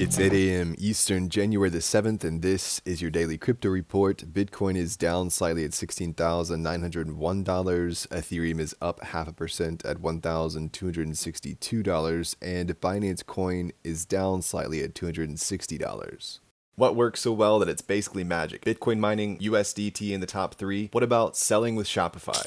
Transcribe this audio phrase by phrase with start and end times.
[0.00, 0.76] It's 8 a.m.
[0.78, 4.18] Eastern, January the 7th, and this is your daily crypto report.
[4.32, 7.16] Bitcoin is down slightly at $16,901.
[7.16, 12.36] Ethereum is up half a percent at $1,262.
[12.40, 16.38] And Binance Coin is down slightly at $260.
[16.76, 18.64] What works so well that it's basically magic?
[18.64, 20.90] Bitcoin mining, USDT in the top three.
[20.92, 22.46] What about selling with Shopify?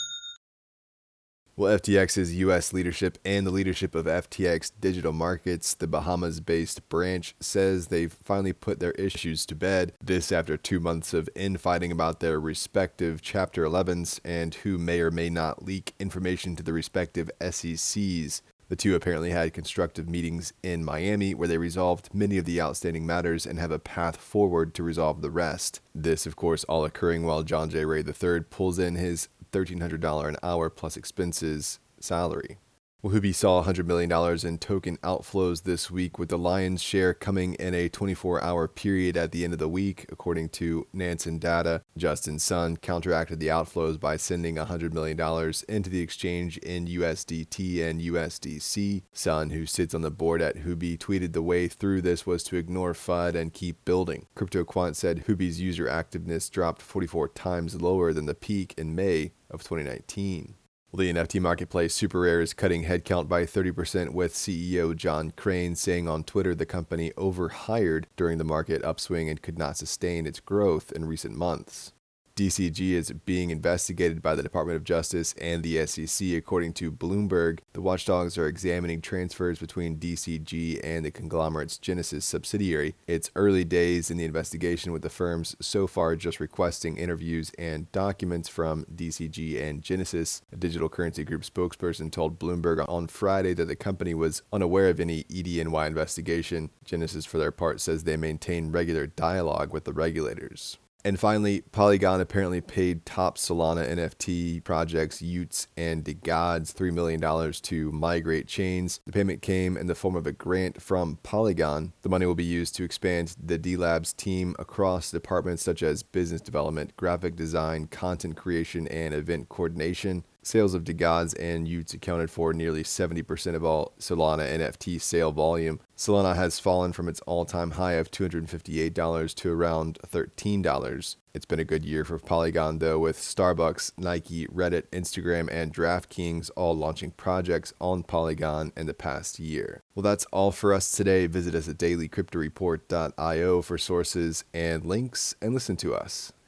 [1.61, 2.73] Well, FTX's U.S.
[2.73, 8.51] leadership and the leadership of FTX Digital Markets, the Bahamas based branch, says they've finally
[8.51, 9.93] put their issues to bed.
[10.03, 15.11] This after two months of infighting about their respective Chapter 11s and who may or
[15.11, 18.41] may not leak information to the respective SECs.
[18.69, 23.05] The two apparently had constructive meetings in Miami where they resolved many of the outstanding
[23.05, 25.79] matters and have a path forward to resolve the rest.
[25.93, 27.85] This, of course, all occurring while John J.
[27.85, 32.57] Ray III pulls in his $1,300 an hour plus expenses salary.
[33.03, 34.11] Well, Huobi saw $100 million
[34.45, 39.17] in token outflows this week, with the lion's share coming in a 24 hour period
[39.17, 41.81] at the end of the week, according to Nansen data.
[41.97, 45.19] Justin Sun counteracted the outflows by sending $100 million
[45.67, 49.01] into the exchange in USDT and USDC.
[49.13, 52.55] Sun, who sits on the board at Huobi, tweeted the way through this was to
[52.55, 54.27] ignore FUD and keep building.
[54.35, 59.63] CryptoQuant said Huobi's user activeness dropped 44 times lower than the peak in May of
[59.63, 60.53] 2019.
[60.93, 66.09] Well, the NFT marketplace SuperRare is cutting headcount by 30%, with CEO John Crain saying
[66.09, 70.91] on Twitter the company overhired during the market upswing and could not sustain its growth
[70.91, 71.93] in recent months.
[72.35, 77.59] DCG is being investigated by the Department of Justice and the SEC, according to Bloomberg.
[77.73, 82.95] The watchdogs are examining transfers between DCG and the conglomerate's Genesis subsidiary.
[83.07, 87.91] It's early days in the investigation, with the firms so far just requesting interviews and
[87.91, 90.41] documents from DCG and Genesis.
[90.51, 94.99] A digital currency group spokesperson told Bloomberg on Friday that the company was unaware of
[94.99, 96.69] any EDNY investigation.
[96.85, 100.77] Genesis, for their part, says they maintain regular dialogue with the regulators.
[101.03, 107.91] And finally, Polygon apparently paid top Solana NFT projects y00ts and DeGods $3 million to
[107.91, 108.99] migrate chains.
[109.05, 111.93] The payment came in the form of a grant from Polygon.
[112.03, 116.41] The money will be used to expand the DeLabs team across departments such as business
[116.41, 120.23] development, graphic design, content creation, and event coordination.
[120.43, 125.79] Sales of DeGods and y00ts accounted for nearly 70% of all Solana NFT sale volume.
[125.95, 131.15] Solana has fallen from its all time high of $258 to around $13.
[131.33, 136.49] It's been a good year for Polygon, though, with Starbucks, Nike, Reddit, Instagram, and DraftKings
[136.57, 139.83] all launching projects on Polygon in the past year.
[139.93, 141.27] Well, that's all for us today.
[141.27, 146.33] Visit us at dailycryptoreport.io for sources and links and listen to us